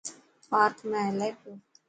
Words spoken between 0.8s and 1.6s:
۾ هلي پيو.